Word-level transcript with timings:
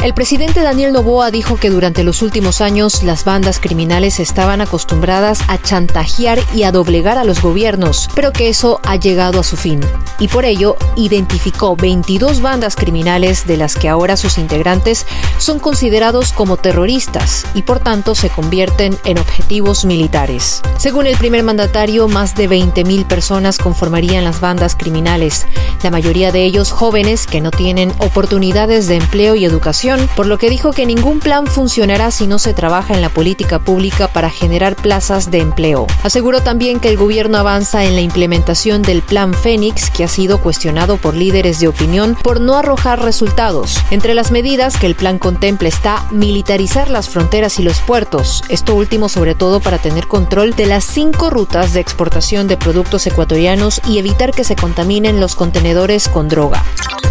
El 0.00 0.14
presidente 0.14 0.62
Daniel 0.62 0.92
Noboa 0.92 1.32
dijo 1.32 1.56
que 1.56 1.70
durante 1.70 2.04
los 2.04 2.22
últimos 2.22 2.60
años 2.60 3.02
las 3.02 3.24
bandas 3.24 3.58
criminales 3.58 4.20
estaban 4.20 4.60
acostumbradas 4.60 5.40
a 5.48 5.60
chantajear 5.60 6.38
y 6.54 6.62
a 6.62 6.70
doblegar 6.70 7.18
a 7.18 7.24
los 7.24 7.42
gobiernos, 7.42 8.08
pero 8.14 8.32
que 8.32 8.48
eso 8.48 8.80
ha 8.84 8.94
llegado 8.94 9.40
a 9.40 9.42
su 9.42 9.56
fin. 9.56 9.80
Y 10.20 10.28
por 10.28 10.44
ello 10.44 10.76
identificó 10.94 11.74
22 11.74 12.40
bandas 12.40 12.76
criminales 12.76 13.44
de 13.48 13.56
las 13.56 13.74
que 13.74 13.88
ahora 13.88 14.16
sus 14.16 14.38
integrantes 14.38 15.04
son 15.38 15.58
considerados 15.58 16.32
como 16.32 16.56
terroristas 16.56 17.44
y 17.54 17.62
por 17.62 17.80
tanto 17.80 18.14
se 18.14 18.30
convierten 18.30 18.96
en 19.04 19.18
objetivos 19.18 19.84
militares. 19.84 20.62
Según 20.76 21.08
el 21.08 21.16
primer 21.16 21.42
mandatario, 21.42 22.06
más 22.06 22.36
de 22.36 22.48
20.000 22.48 23.04
personas 23.04 23.58
conformarían 23.58 24.22
las 24.22 24.40
bandas 24.40 24.76
criminales, 24.76 25.44
la 25.82 25.90
mayoría 25.90 26.30
de 26.30 26.44
ellos 26.44 26.70
jóvenes 26.70 27.26
que 27.26 27.40
no 27.40 27.50
tienen 27.50 27.92
oportunidades 27.98 28.86
de 28.86 28.96
empleo 28.96 29.34
y 29.34 29.44
educación 29.44 29.87
por 30.16 30.26
lo 30.26 30.36
que 30.36 30.50
dijo 30.50 30.72
que 30.72 30.84
ningún 30.84 31.18
plan 31.18 31.46
funcionará 31.46 32.10
si 32.10 32.26
no 32.26 32.38
se 32.38 32.52
trabaja 32.52 32.94
en 32.94 33.00
la 33.00 33.08
política 33.08 33.58
pública 33.58 34.08
para 34.08 34.28
generar 34.28 34.76
plazas 34.76 35.30
de 35.30 35.38
empleo. 35.38 35.86
Aseguró 36.02 36.42
también 36.42 36.78
que 36.78 36.90
el 36.90 36.98
gobierno 36.98 37.38
avanza 37.38 37.84
en 37.84 37.94
la 37.94 38.02
implementación 38.02 38.82
del 38.82 39.00
Plan 39.00 39.32
Fénix, 39.32 39.88
que 39.90 40.04
ha 40.04 40.08
sido 40.08 40.42
cuestionado 40.42 40.98
por 40.98 41.14
líderes 41.14 41.58
de 41.60 41.68
opinión 41.68 42.16
por 42.22 42.40
no 42.40 42.56
arrojar 42.56 43.02
resultados. 43.02 43.78
Entre 43.90 44.14
las 44.14 44.30
medidas 44.30 44.76
que 44.76 44.86
el 44.86 44.94
plan 44.94 45.18
contempla 45.18 45.68
está 45.68 46.04
militarizar 46.10 46.90
las 46.90 47.08
fronteras 47.08 47.58
y 47.58 47.62
los 47.62 47.80
puertos, 47.80 48.42
esto 48.50 48.74
último 48.74 49.08
sobre 49.08 49.34
todo 49.34 49.60
para 49.60 49.78
tener 49.78 50.06
control 50.06 50.54
de 50.54 50.66
las 50.66 50.84
cinco 50.84 51.30
rutas 51.30 51.72
de 51.72 51.80
exportación 51.80 52.46
de 52.46 52.58
productos 52.58 53.06
ecuatorianos 53.06 53.80
y 53.88 53.98
evitar 53.98 54.32
que 54.32 54.44
se 54.44 54.56
contaminen 54.56 55.20
los 55.20 55.34
contenedores 55.34 56.08
con 56.08 56.28
droga. 56.28 56.62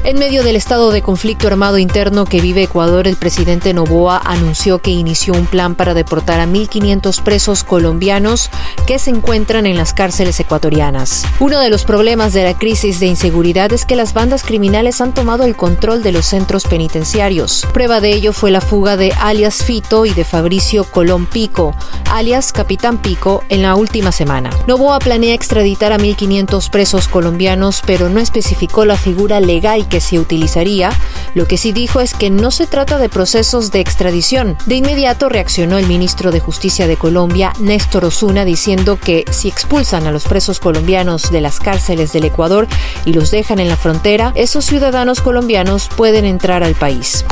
En 0.03 0.19
medio 0.19 0.43
del 0.43 0.55
estado 0.55 0.91
de 0.91 1.01
conflicto 1.01 1.47
armado 1.47 1.77
interno 1.77 2.23
que 2.23 2.39
vive 2.39 2.66
Ecuador, 2.67 3.07
el 3.07 3.15
presidente 3.15 3.73
Novoa 3.73 4.21
anunció 4.23 4.79
que 4.79 4.91
inició 4.91 5.33
un 5.33 5.45
plan 5.45 5.75
para 5.75 5.93
deportar 5.93 6.41
a 6.41 6.45
1.500 6.45 7.23
presos 7.23 7.63
colombianos 7.63 8.49
que 8.85 8.99
se 8.99 9.09
encuentran 9.09 9.65
en 9.65 9.77
las 9.77 9.93
cárceles 9.93 10.39
ecuatorianas. 10.39 11.25
Uno 11.39 11.59
de 11.59 11.69
los 11.69 11.85
problemas 11.85 12.33
de 12.33 12.43
la 12.43 12.57
crisis 12.57 12.99
de 12.99 13.07
inseguridad 13.07 13.71
es 13.71 13.85
que 13.85 13.95
las 13.95 14.13
bandas 14.13 14.43
criminales 14.43 14.99
han 14.99 15.13
tomado 15.13 15.45
el 15.45 15.55
control 15.55 16.03
de 16.03 16.11
los 16.11 16.25
centros 16.25 16.65
penitenciarios. 16.65 17.65
Prueba 17.73 18.01
de 18.01 18.13
ello 18.13 18.33
fue 18.33 18.51
la 18.51 18.59
fuga 18.59 18.97
de 18.97 19.13
alias 19.13 19.63
Fito 19.63 20.05
y 20.05 20.11
de 20.11 20.25
Fabricio 20.25 20.83
Colón 20.83 21.25
Pico, 21.25 21.73
alias 22.11 22.51
Capitán 22.51 22.97
Pico, 22.97 23.43
en 23.47 23.61
la 23.61 23.75
última 23.75 24.11
semana. 24.11 24.49
Novoa 24.67 24.99
planea 24.99 25.33
extraditar 25.33 25.93
a 25.93 25.97
1.500 25.97 26.69
presos 26.69 27.07
colombianos, 27.07 27.81
pero 27.85 28.09
no 28.09 28.19
especificó 28.19 28.83
la 28.83 28.97
figura 28.97 29.39
legal 29.39 29.87
que 29.87 30.01
se 30.01 30.19
utilizaría. 30.19 30.91
Lo 31.37 31.47
que 31.47 31.57
sí 31.57 31.71
dijo 31.71 31.99
es 31.99 32.15
que 32.15 32.31
no 32.31 32.49
se 32.49 32.65
trata 32.65 32.97
de 32.97 33.09
procesos 33.09 33.69
de 33.69 33.79
extradición. 33.79 34.57
De 34.65 34.73
inmediato 34.73 35.29
reaccionó 35.29 35.77
el 35.77 35.85
ministro 35.85 36.31
de 36.31 36.39
Justicia 36.39 36.87
de 36.87 36.97
Colombia, 36.97 37.53
Néstor 37.59 38.05
Osuna, 38.05 38.43
diciendo 38.43 38.99
que 38.99 39.23
si 39.29 39.47
expulsan 39.47 40.07
a 40.07 40.11
los 40.11 40.23
presos 40.23 40.59
colombianos 40.59 41.29
de 41.29 41.41
las 41.41 41.59
cárceles 41.59 42.11
del 42.11 42.23
Ecuador 42.23 42.67
y 43.05 43.13
los 43.13 43.29
dejan 43.29 43.59
en 43.59 43.69
la 43.69 43.77
frontera, 43.77 44.33
esos 44.33 44.65
ciudadanos 44.65 45.21
colombianos 45.21 45.89
pueden 45.95 46.25
entrar 46.25 46.63
al 46.63 46.73
país. 46.73 47.23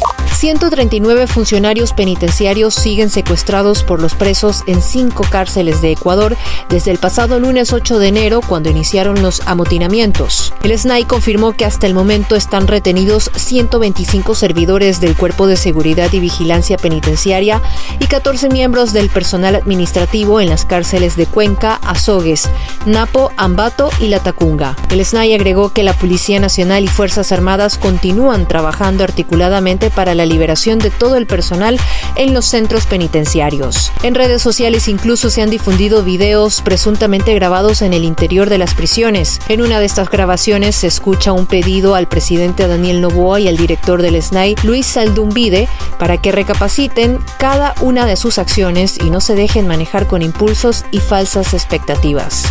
139 0.45 1.25
funcionarios 1.25 1.93
penitenciarios 1.93 2.75
siguen 2.75 3.09
secuestrados 3.09 3.81
por 3.81 3.99
los 3.99 4.13
presos 4.13 4.63
en 4.67 4.79
cinco 4.79 5.25
cárceles 5.27 5.81
de 5.81 5.93
Ecuador 5.93 6.37
desde 6.69 6.91
el 6.91 6.99
pasado 6.99 7.39
lunes 7.39 7.73
8 7.73 7.97
de 7.97 8.09
enero 8.09 8.41
cuando 8.47 8.69
iniciaron 8.69 9.23
los 9.23 9.41
amotinamientos. 9.47 10.53
El 10.61 10.77
SNAI 10.77 11.05
confirmó 11.05 11.53
que 11.53 11.65
hasta 11.65 11.87
el 11.87 11.95
momento 11.95 12.35
están 12.35 12.67
retenidos 12.67 13.31
125 13.35 14.35
servidores 14.35 15.01
del 15.01 15.15
Cuerpo 15.15 15.47
de 15.47 15.57
Seguridad 15.57 16.13
y 16.13 16.19
Vigilancia 16.19 16.77
Penitenciaria 16.77 17.59
y 17.99 18.05
14 18.05 18.49
miembros 18.49 18.93
del 18.93 19.09
personal 19.09 19.55
administrativo 19.55 20.41
en 20.41 20.49
las 20.49 20.63
cárceles 20.63 21.15
de 21.15 21.25
Cuenca, 21.25 21.79
Azogues, 21.81 22.51
Napo, 22.85 23.31
Ambato 23.35 23.89
y 23.99 24.09
La 24.09 24.19
Tacunga. 24.19 24.75
El 24.91 25.03
SNAI 25.03 25.33
agregó 25.33 25.73
que 25.73 25.81
la 25.81 25.93
Policía 25.93 26.39
Nacional 26.39 26.83
y 26.83 26.87
Fuerzas 26.87 27.31
Armadas 27.31 27.79
continúan 27.79 28.47
trabajando 28.47 29.03
articuladamente 29.03 29.89
para 29.89 30.13
la 30.13 30.27
liberación 30.35 30.79
de 30.79 30.89
todo 30.89 31.15
el 31.15 31.27
personal 31.27 31.79
en 32.17 32.33
los 32.33 32.45
centros 32.45 32.85
penitenciarios. 32.85 33.93
En 34.03 34.15
redes 34.15 34.41
sociales 34.41 34.89
incluso 34.89 35.29
se 35.29 35.41
han 35.41 35.49
difundido 35.49 36.03
videos 36.03 36.61
presuntamente 36.61 37.33
grabados 37.33 37.81
en 37.81 37.93
el 37.93 38.03
interior 38.03 38.49
de 38.49 38.57
las 38.57 38.73
prisiones. 38.73 39.39
En 39.47 39.61
una 39.61 39.79
de 39.79 39.85
estas 39.85 40.09
grabaciones 40.09 40.75
se 40.75 40.87
escucha 40.87 41.31
un 41.31 41.45
pedido 41.45 41.95
al 41.95 42.09
presidente 42.09 42.67
Daniel 42.67 42.99
Novoa 42.99 43.39
y 43.39 43.47
al 43.47 43.55
director 43.55 44.01
del 44.01 44.21
SNAI, 44.21 44.55
Luis 44.63 44.85
Saldumbide, 44.85 45.69
para 45.97 46.17
que 46.17 46.33
recapaciten 46.33 47.19
cada 47.37 47.73
una 47.79 48.05
de 48.05 48.17
sus 48.17 48.37
acciones 48.37 48.97
y 48.99 49.09
no 49.09 49.21
se 49.21 49.35
dejen 49.35 49.67
manejar 49.67 50.05
con 50.05 50.21
impulsos 50.21 50.83
y 50.91 50.99
falsas 50.99 51.53
expectativas. 51.53 52.43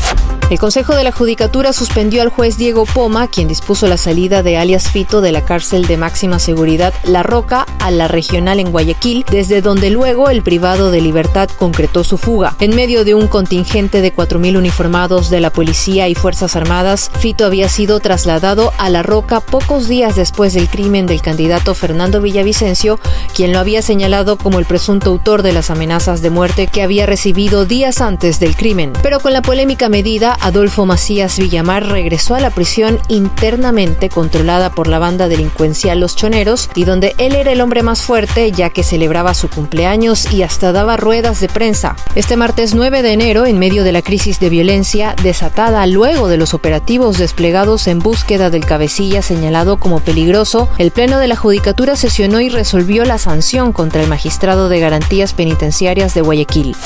El 0.51 0.59
Consejo 0.59 0.95
de 0.95 1.05
la 1.05 1.11
Judicatura 1.11 1.73
suspendió 1.73 2.21
al 2.21 2.29
juez 2.29 2.59
Diego 2.59 2.85
Poma, 2.85 3.29
quien 3.29 3.49
dispuso 3.49 3.87
la 3.87 3.97
salida 3.97 4.43
de 4.43 4.59
alias 4.59 4.91
Fito 4.91 5.23
de 5.23 5.33
la 5.33 5.43
cárcel 5.43 5.87
de 5.87 5.97
máxima 5.97 6.39
seguridad 6.39 6.93
La 7.03 7.23
Roca 7.23 7.67
a 7.81 7.91
la 7.91 8.09
regional 8.09 8.61
en 8.61 8.71
Guayaquil, 8.71 9.25
desde 9.31 9.63
donde 9.63 9.89
luego 9.89 10.29
el 10.29 10.43
privado 10.43 10.91
de 10.91 11.01
libertad 11.01 11.49
concretó 11.49 12.05
su 12.05 12.19
fuga. 12.19 12.57
En 12.61 12.77
medio 12.77 13.07
de 13.07 13.15
un 13.15 13.27
contingente 13.27 14.03
de 14.03 14.15
4.000 14.15 14.59
uniformados 14.59 15.31
de 15.31 15.41
la 15.41 15.51
policía 15.51 16.09
y 16.09 16.15
Fuerzas 16.15 16.57
Armadas, 16.57 17.11
Fito 17.19 17.47
había 17.47 17.71
sido 17.71 17.99
trasladado 18.01 18.75
a 18.77 18.91
La 18.91 19.03
Roca 19.03 19.41
pocos 19.41 19.89
días 19.89 20.15
después 20.15 20.53
del 20.53 20.69
crimen 20.69 21.07
del 21.07 21.23
candidato 21.23 21.75
Fernando 21.75 22.21
Villavicencio, 22.21 23.01
quien 23.35 23.53
lo 23.53 23.61
había 23.61 23.81
señalado 23.81 24.37
como 24.37 24.59
el 24.59 24.67
presunto 24.67 25.09
autor 25.09 25.43
de 25.43 25.53
las 25.53 25.71
amenazas 25.71 26.21
de 26.21 26.29
muerte 26.29 26.67
que 26.67 26.83
había 26.83 27.07
recibido 27.07 27.65
días 27.65 28.03
antes 28.03 28.41
del 28.41 28.57
crimen. 28.57 28.93
Pero 29.03 29.21
con 29.21 29.33
la 29.33 29.41
polémica 29.41 29.89
medida, 29.89 30.34
Adolfo 30.41 30.87
Macías 30.87 31.39
Villamar 31.39 31.87
regresó 31.87 32.35
a 32.35 32.41
la 32.41 32.51
prisión 32.51 32.99
internamente 33.09 34.09
controlada 34.09 34.71
por 34.71 34.89
la 34.89 34.99
banda 34.99 35.29
delincuencial 35.29 36.01
Los 36.01 36.17
Choneros 36.17 36.71
y 36.75 36.85
donde 36.85 37.15
él 37.19 37.35
era 37.35 37.53
el 37.53 37.61
hombre 37.61 37.83
más 37.83 38.03
fuerte 38.03 38.51
ya 38.53 38.71
que 38.71 38.83
celebraba 38.83 39.35
su 39.35 39.49
cumpleaños 39.49 40.33
y 40.33 40.43
hasta 40.43 40.73
daba 40.73 40.97
ruedas 40.97 41.41
de 41.41 41.49
prensa. 41.49 41.97
Este 42.15 42.37
martes 42.37 42.75
9 42.75 43.03
de 43.03 43.13
enero, 43.13 43.47
en 43.47 43.59
medio 43.59 43.85
de 43.85 43.93
la 43.93 44.03
crisis 44.03 44.41
de 44.41 44.49
violencia 44.49 45.15
desatada 45.23 45.87
luego 45.87 46.29
de 46.29 46.37
los 46.37 46.55
operativos 46.55 47.19
desplegados 47.19 47.87
en 47.87 47.99
búsqueda 47.99 48.51
del 48.51 48.67
cabecilla 48.67 49.23
señalado 49.23 49.79
como 49.79 50.01
peligroso, 50.01 50.69
el 50.79 50.91
Pleno 50.91 51.19
de 51.19 51.29
la 51.29 51.37
Judicatura 51.37 51.97
sesionó 51.97 52.41
y 52.41 52.49
resolvió 52.49 53.05
la 53.05 53.19
sanción 53.19 53.73
contra 53.73 54.03
el 54.03 54.09
magistrado 54.09 54.69
de 54.69 54.81
garantías 54.81 55.35
penitenciarias 55.35 56.15
de 56.15 56.21
Guayaquil. 56.21 56.77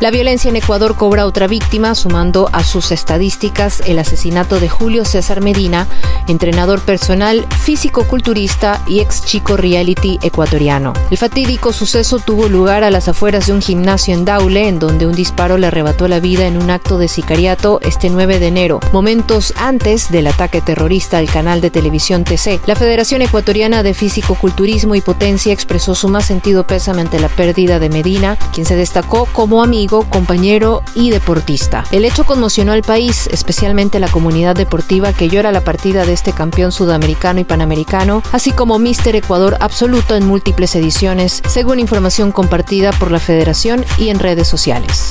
La 0.00 0.10
violencia 0.10 0.48
en 0.48 0.56
Ecuador 0.56 0.96
cobra 0.96 1.26
otra 1.26 1.46
víctima, 1.46 1.94
sumando 1.94 2.48
a 2.52 2.64
sus 2.64 2.89
estadísticas 2.92 3.82
el 3.86 3.98
asesinato 3.98 4.60
de 4.60 4.68
Julio 4.68 5.04
César 5.04 5.40
Medina, 5.40 5.86
entrenador 6.28 6.80
personal, 6.80 7.46
físico-culturista 7.62 8.82
y 8.86 9.00
ex 9.00 9.24
chico 9.24 9.56
reality 9.56 10.18
ecuatoriano. 10.22 10.92
El 11.10 11.18
fatídico 11.18 11.72
suceso 11.72 12.18
tuvo 12.18 12.48
lugar 12.48 12.84
a 12.84 12.90
las 12.90 13.08
afueras 13.08 13.46
de 13.46 13.52
un 13.52 13.62
gimnasio 13.62 14.14
en 14.14 14.24
Daule, 14.24 14.68
en 14.68 14.78
donde 14.78 15.06
un 15.06 15.14
disparo 15.14 15.58
le 15.58 15.66
arrebató 15.66 16.08
la 16.08 16.20
vida 16.20 16.46
en 16.46 16.56
un 16.56 16.70
acto 16.70 16.98
de 16.98 17.08
sicariato 17.08 17.80
este 17.82 18.10
9 18.10 18.38
de 18.38 18.48
enero, 18.48 18.80
momentos 18.92 19.52
antes 19.56 20.10
del 20.10 20.26
ataque 20.26 20.60
terrorista 20.60 21.18
al 21.18 21.30
canal 21.30 21.60
de 21.60 21.70
televisión 21.70 22.24
TC. 22.24 22.60
La 22.66 22.76
Federación 22.76 23.22
Ecuatoriana 23.22 23.82
de 23.82 23.94
Físico-Culturismo 23.94 24.94
y 24.94 25.00
Potencia 25.00 25.52
expresó 25.52 25.94
su 25.94 26.08
más 26.08 26.24
sentido 26.24 26.66
pésame 26.66 27.02
ante 27.02 27.20
la 27.20 27.28
pérdida 27.28 27.78
de 27.78 27.88
Medina, 27.88 28.36
quien 28.52 28.66
se 28.66 28.76
destacó 28.76 29.26
como 29.26 29.62
amigo 29.62 30.04
compañero 30.08 30.82
y 30.94 31.10
deportista. 31.10 31.84
El 31.90 32.04
hecho 32.04 32.24
conmocionó 32.24 32.72
al 32.80 32.86
país, 32.86 33.28
especialmente 33.30 34.00
la 34.00 34.08
comunidad 34.08 34.56
deportiva 34.56 35.12
que 35.12 35.28
llora 35.28 35.52
la 35.52 35.60
partida 35.60 36.06
de 36.06 36.14
este 36.14 36.32
campeón 36.32 36.72
sudamericano 36.72 37.38
y 37.38 37.44
panamericano, 37.44 38.22
así 38.32 38.52
como 38.52 38.78
Mister 38.78 39.14
Ecuador 39.16 39.58
absoluto 39.60 40.16
en 40.16 40.26
múltiples 40.26 40.74
ediciones, 40.74 41.42
según 41.46 41.78
información 41.78 42.32
compartida 42.32 42.92
por 42.92 43.10
la 43.10 43.18
Federación 43.18 43.84
y 43.98 44.08
en 44.08 44.18
redes 44.18 44.48
sociales. 44.48 45.10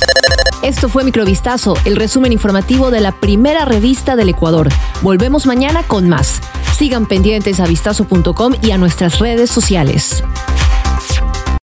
Esto 0.62 0.88
fue 0.88 1.04
Microvistazo, 1.04 1.74
el 1.84 1.94
resumen 1.94 2.32
informativo 2.32 2.90
de 2.90 3.00
la 3.00 3.12
primera 3.12 3.64
revista 3.64 4.16
del 4.16 4.30
Ecuador. 4.30 4.68
Volvemos 5.00 5.46
mañana 5.46 5.84
con 5.84 6.08
más. 6.08 6.40
Sigan 6.76 7.06
pendientes 7.06 7.60
a 7.60 7.66
vistazo.com 7.66 8.54
y 8.62 8.72
a 8.72 8.78
nuestras 8.78 9.20
redes 9.20 9.48
sociales. 9.48 10.24